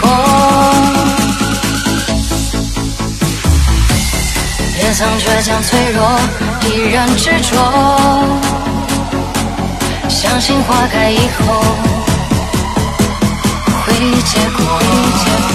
[0.00, 0.10] 空，
[4.78, 6.18] 也曾倔强脆弱，
[6.68, 7.52] 依然执着，
[10.08, 11.64] 相信花开以后
[13.84, 15.53] 会结果。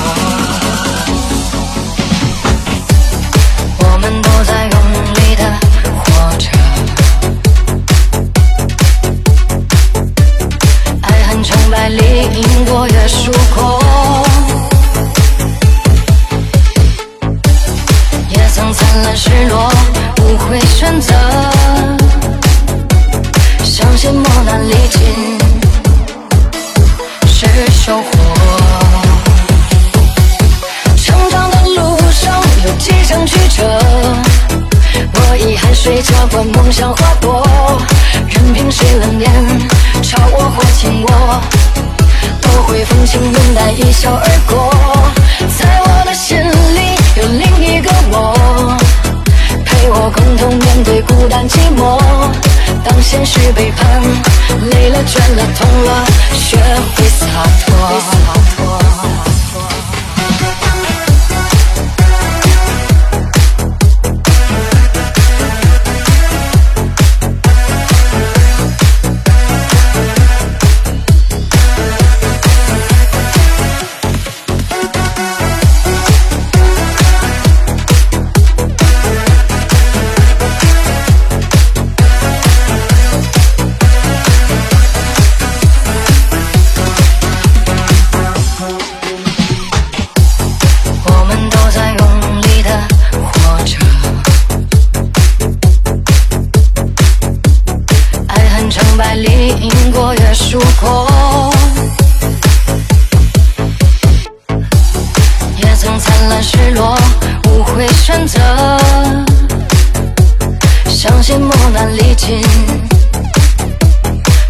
[55.54, 55.99] 痛了，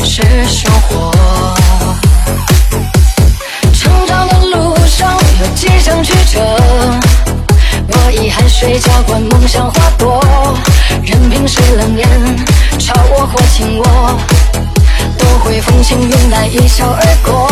[0.03, 1.11] 是收获。
[3.71, 6.39] 成长的路上有几程曲折，
[7.87, 10.25] 我以汗水浇灌梦想花朵，
[11.03, 12.09] 任凭谁冷眼
[12.79, 14.19] 嘲我或轻我，
[15.19, 17.47] 都会风轻云淡一笑而过。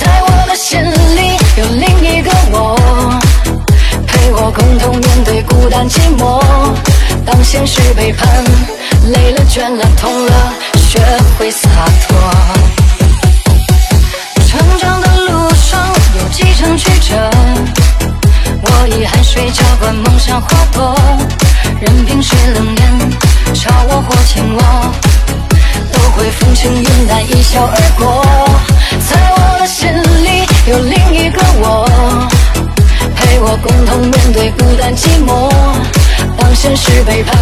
[0.00, 2.78] 在我的心里有另一个我，
[4.06, 6.40] 陪我共同面对孤单寂寞。
[7.26, 8.44] 当现实背叛，
[9.12, 10.52] 累了倦了痛了，
[10.88, 10.98] 学
[11.38, 11.68] 会洒
[12.08, 12.16] 脱。
[14.46, 17.30] 成长的路上有几程曲折，
[18.62, 20.96] 我以汗水浇灌梦想花朵，
[21.80, 23.12] 任凭谁冷眼
[23.54, 24.94] 嘲我或轻我，
[25.92, 28.24] 都会风轻云淡一笑而过。
[29.10, 29.86] 在我的心
[30.24, 31.86] 里有另一个我，
[33.14, 35.50] 陪我共同面对孤单寂寞。
[36.44, 37.34] 当现实背叛，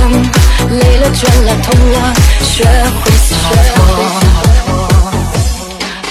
[0.70, 3.36] 累了倦了痛了，学会洒
[3.74, 3.76] 脱。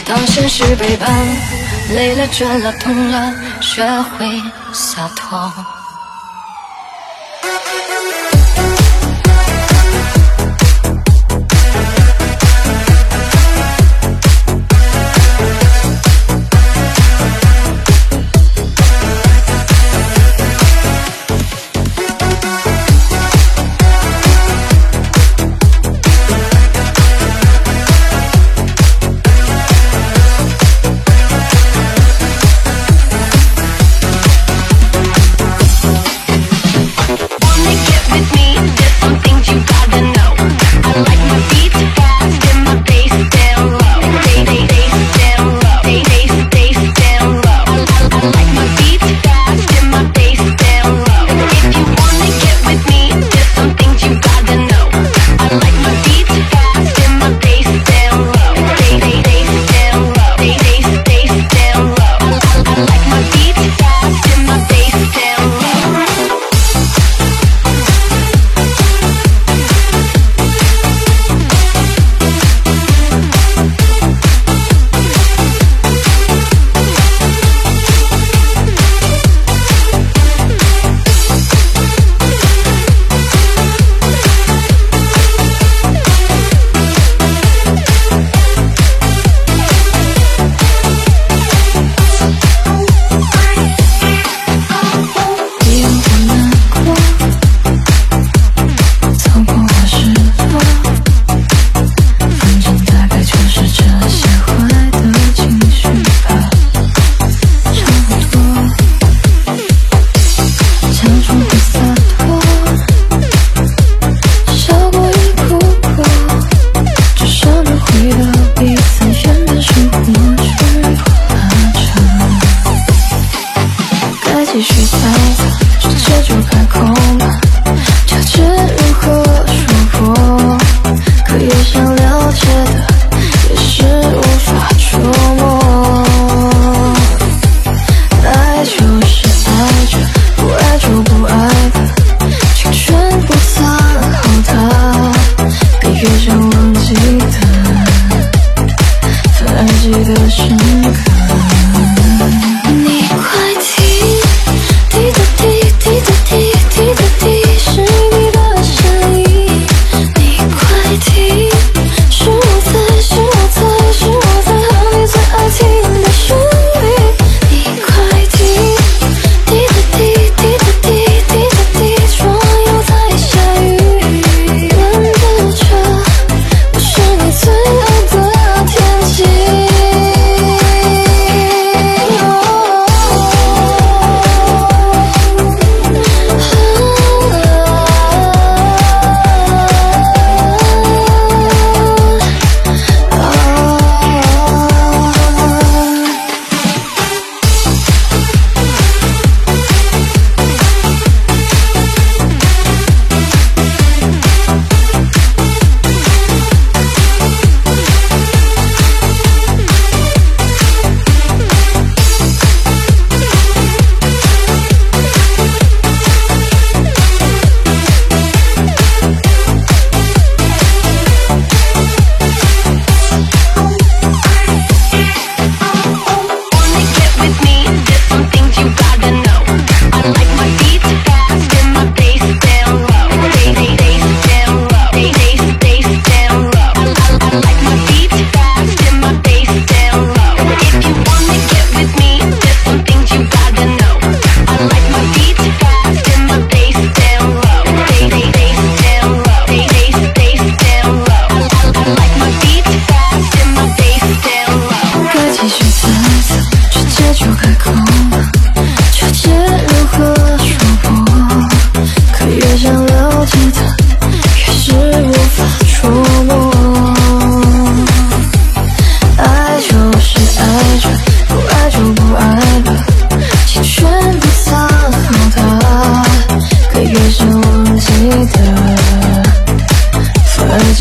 [0.05, 1.09] 当现实背叛，
[1.95, 4.27] 累了倦了痛了，学会
[4.73, 5.80] 洒脱。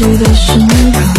[0.00, 1.09] 记得是你。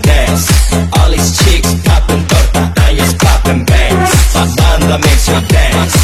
[0.00, 0.48] dance.
[0.96, 4.10] All these chicks popping torta, I popping bangs
[4.98, 5.94] makes her dance,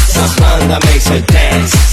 [0.85, 1.90] makes her dance.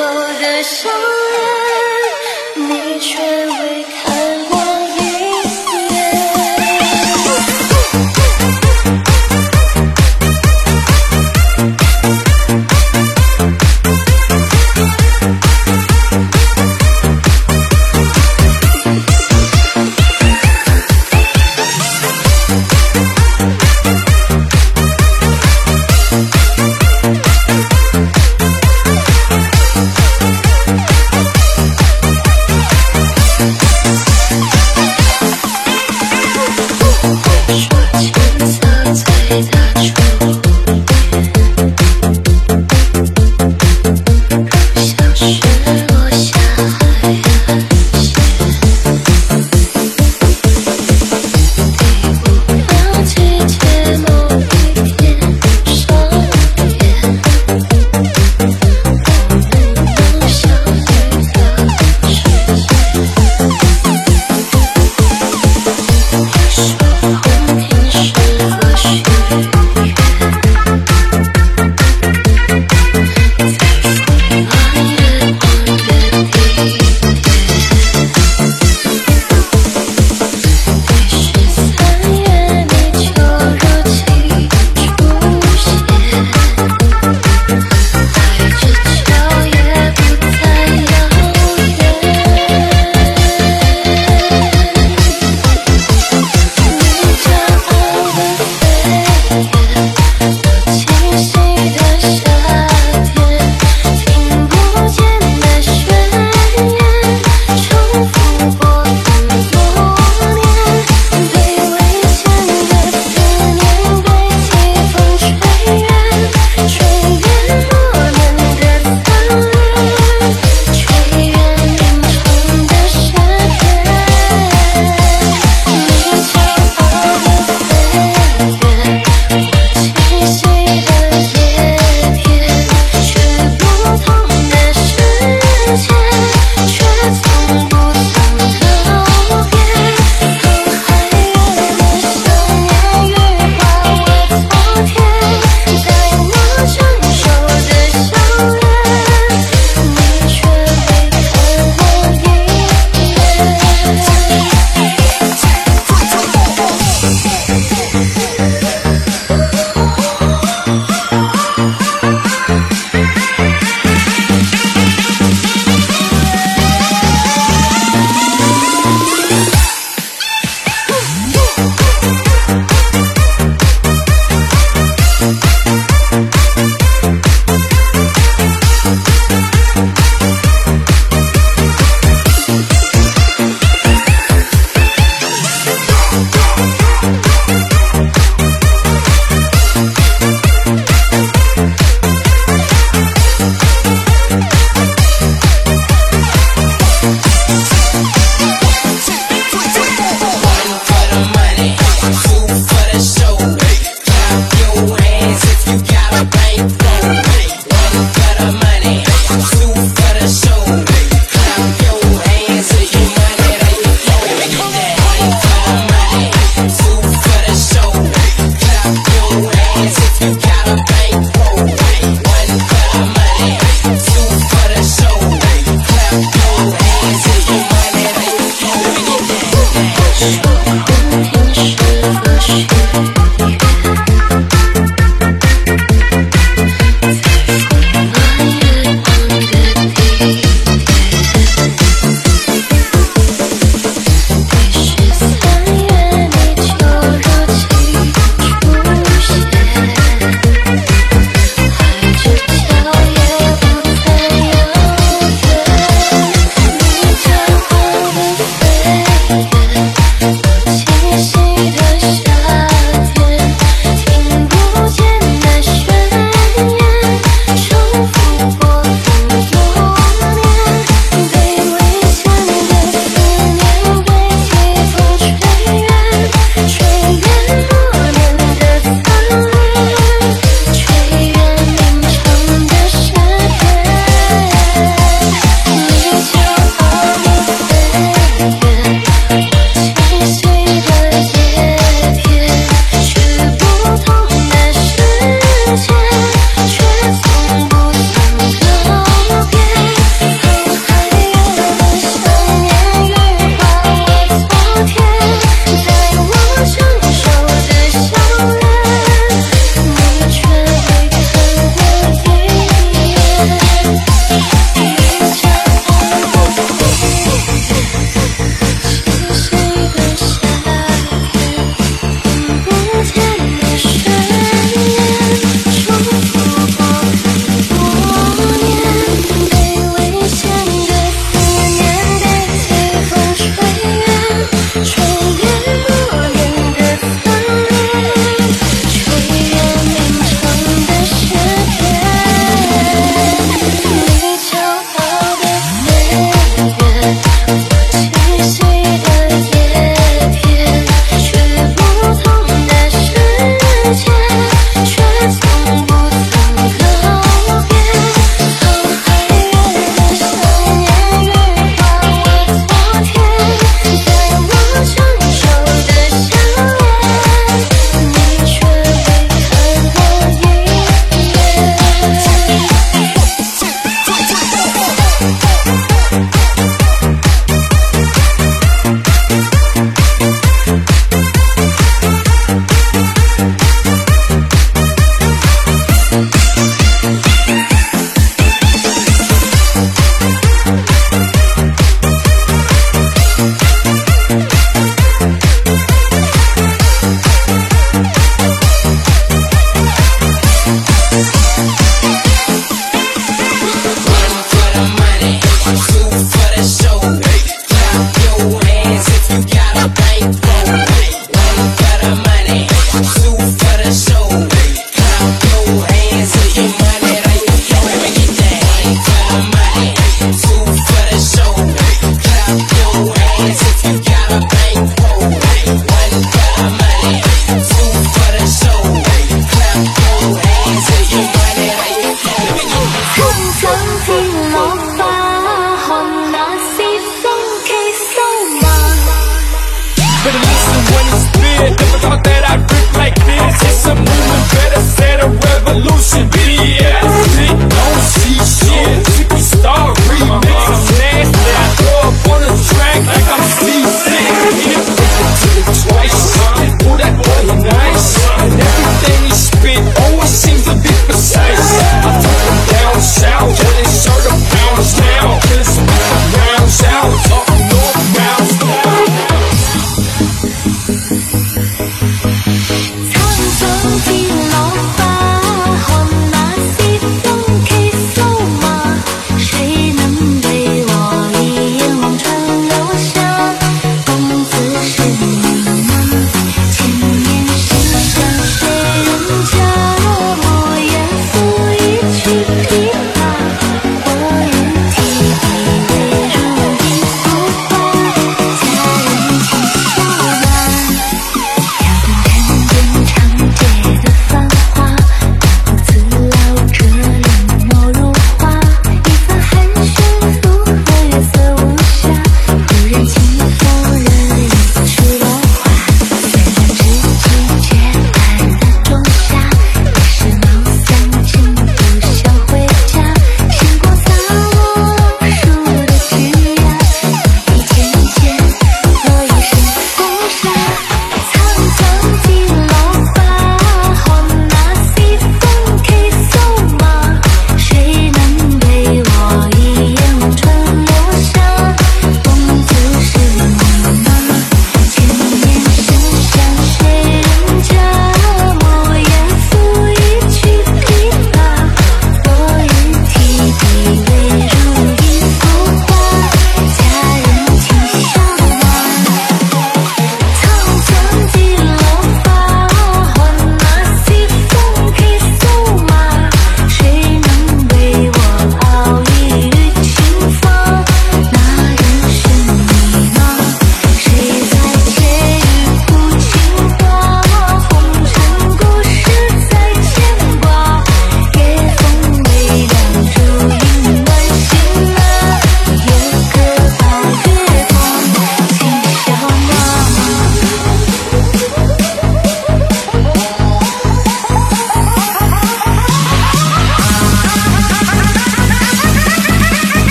[0.00, 0.04] 我
[0.40, 0.88] 的笑
[1.34, 4.07] 脸你却未看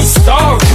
[0.00, 0.65] story.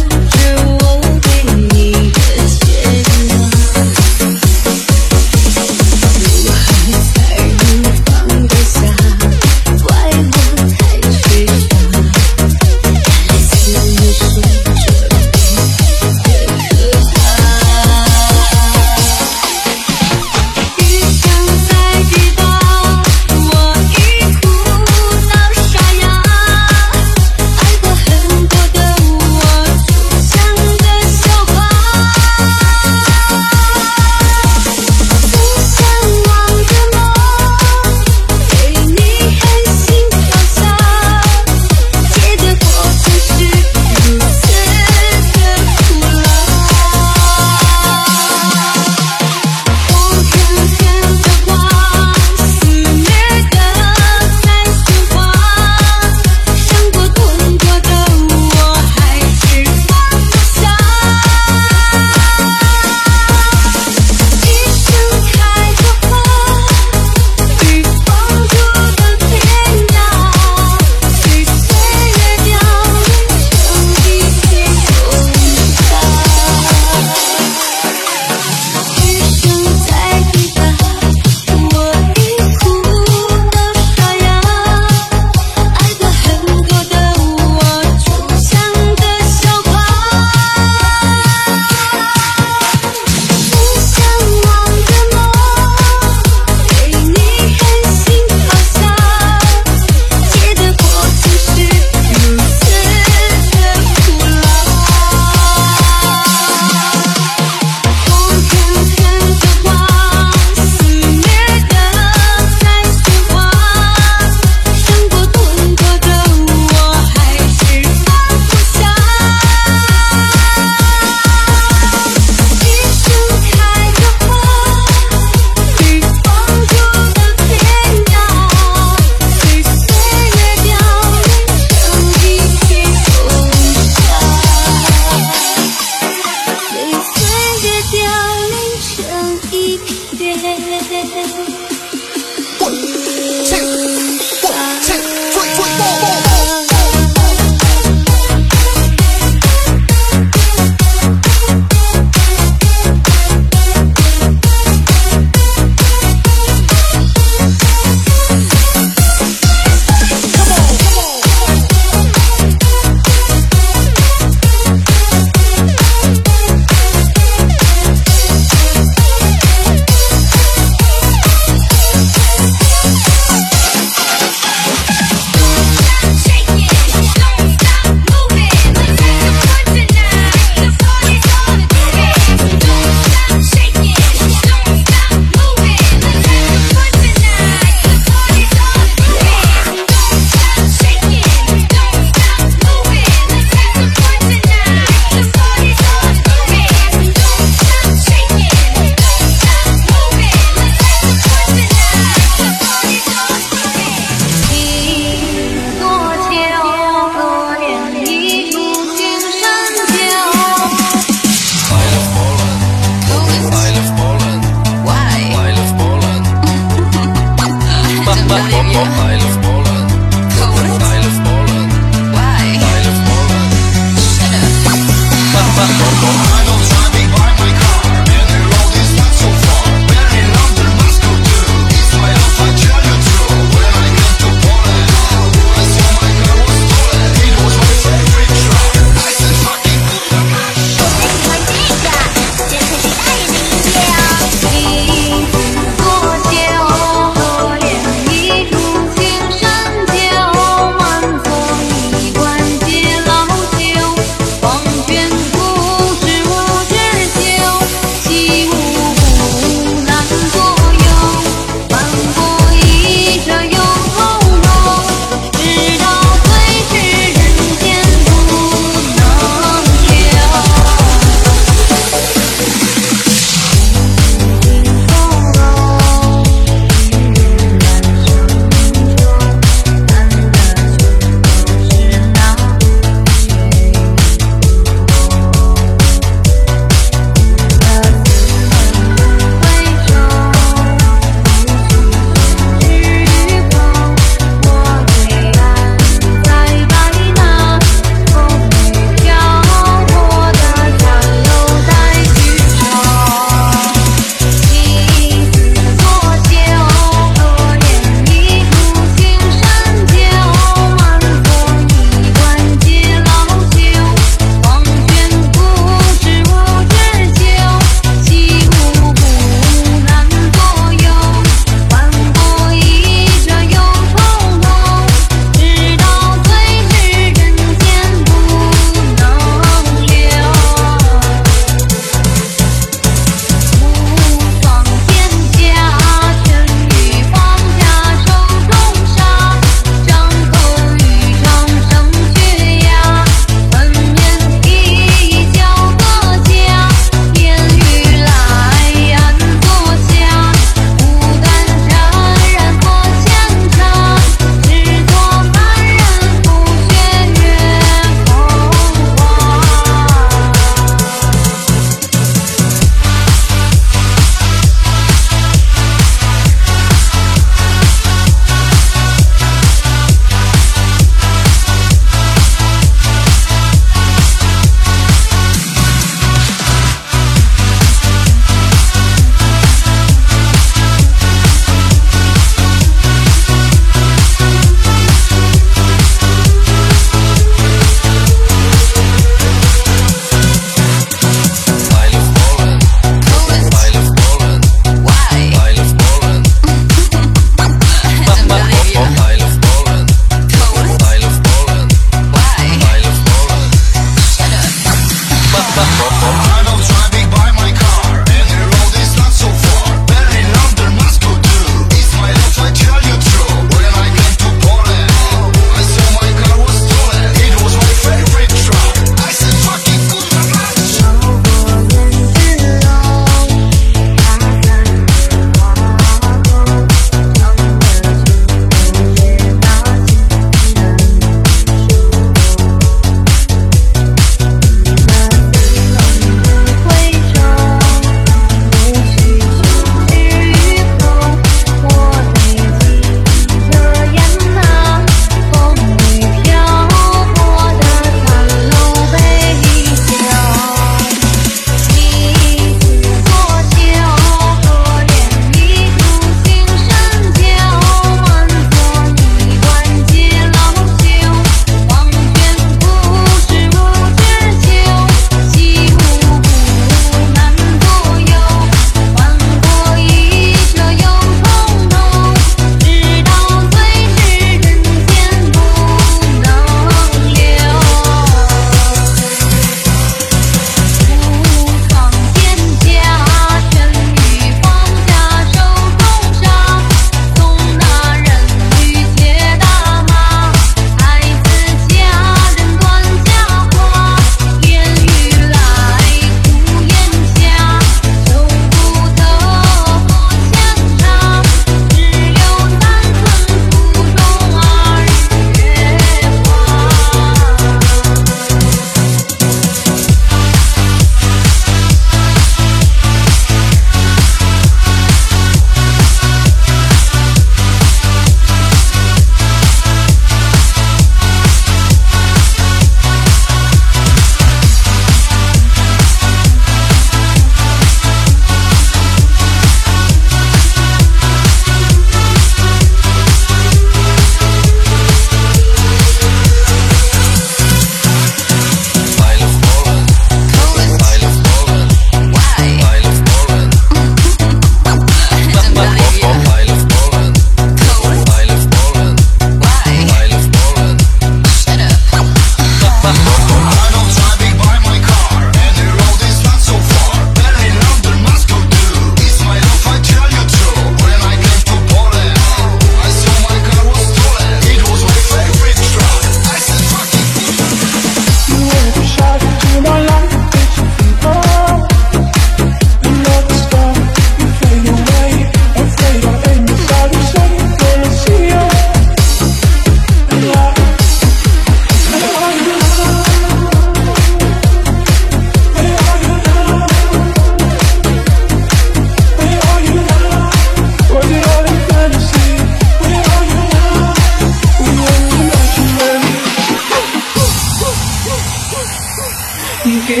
[599.86, 600.00] 给我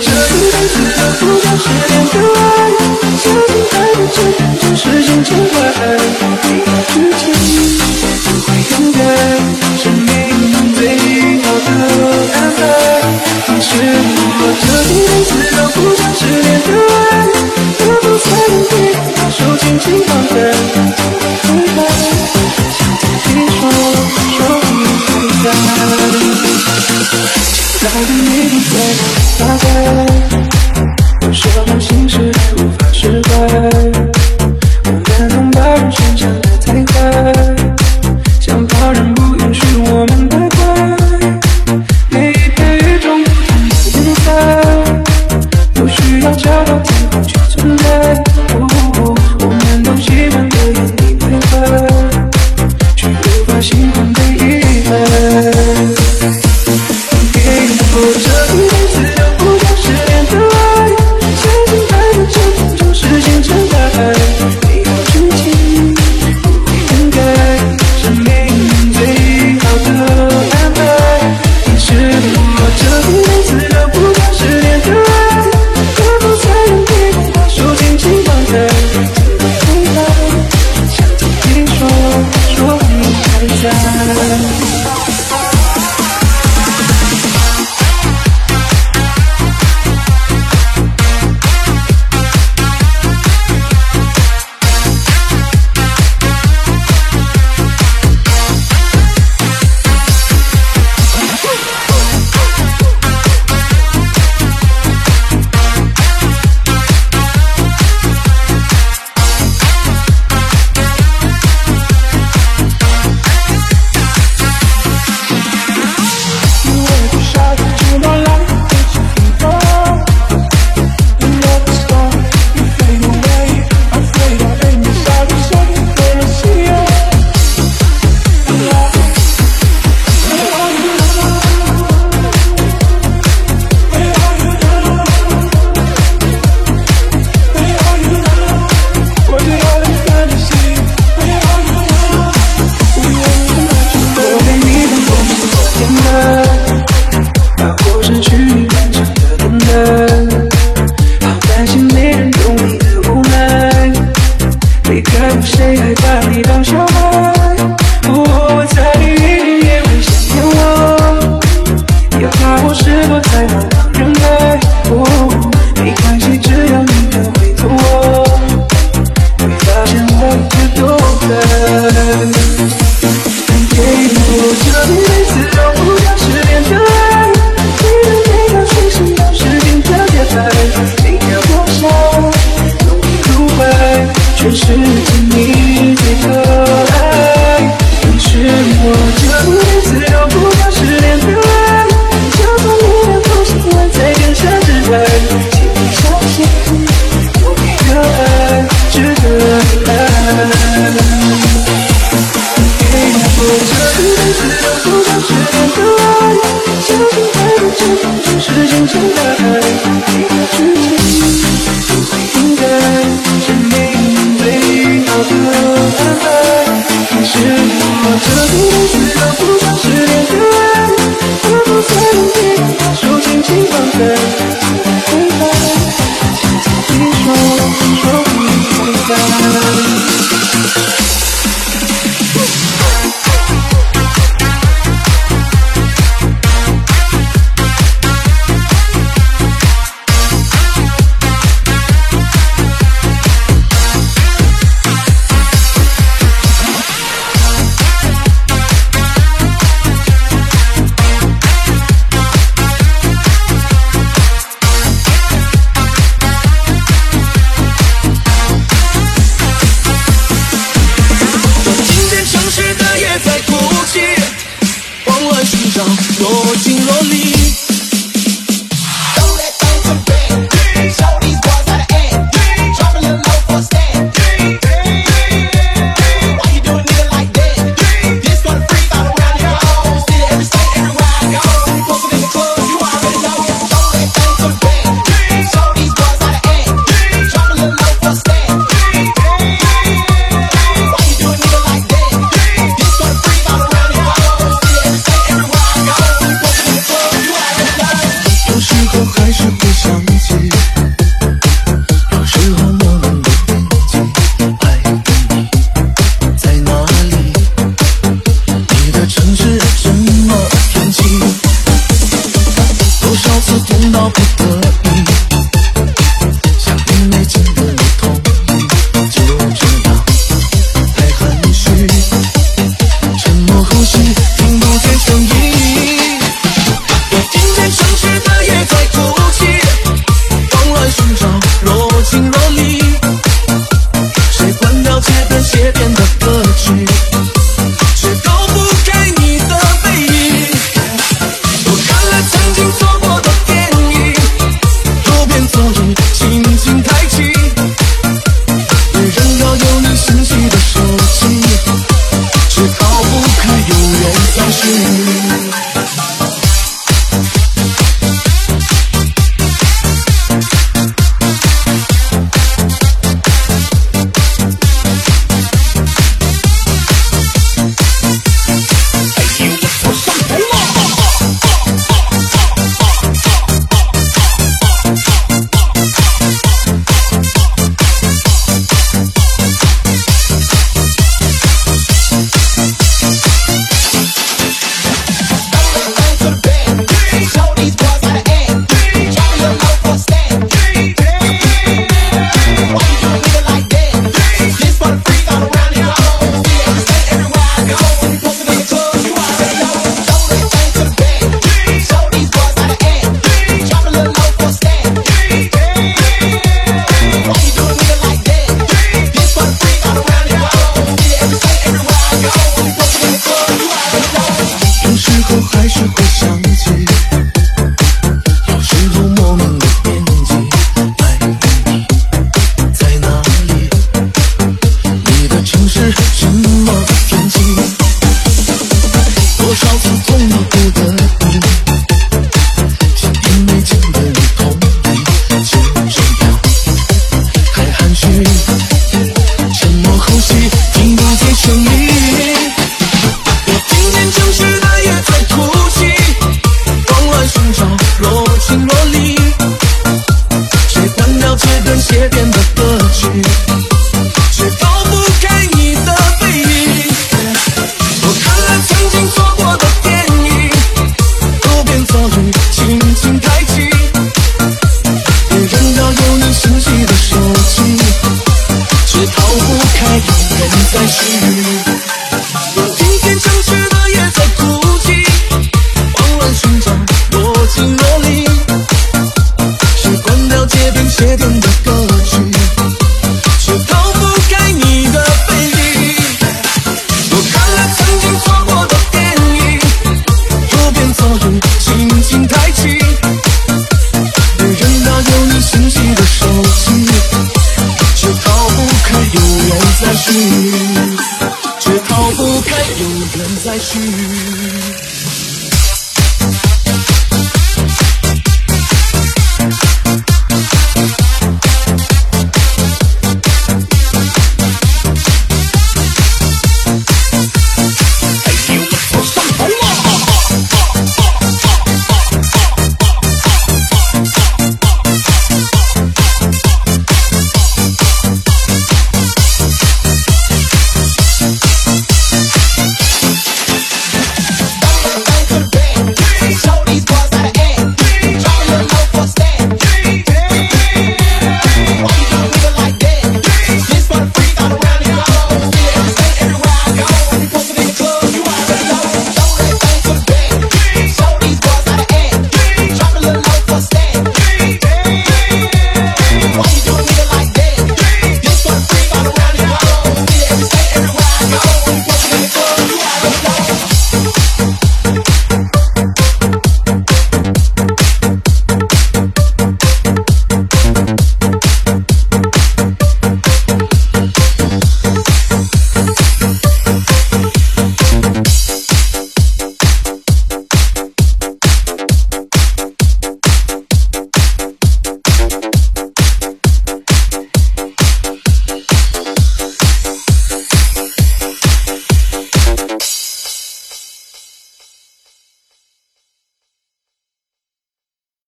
[0.00, 2.42] 这一辈子都不想失联的爱
[3.18, 3.24] 相信
[3.72, 5.54] 爱的征途就是星辰大
[6.88, 7.22] 时间
[8.24, 8.98] 不会更改
[9.76, 10.08] 生命
[10.74, 10.80] 最
[11.42, 11.68] 好的
[12.32, 12.60] 安排
[13.48, 17.04] 你是我这一辈子都不想失联的爱
[17.78, 18.72] 何不残忍
[19.30, 20.32] 手轻轻放开
[21.42, 21.78] 请你坦白
[23.34, 23.62] 你说
[24.38, 25.08] 中我是
[25.42, 25.92] 现在的
[28.08, 28.91] 你不再
[29.38, 30.31] Bye-bye.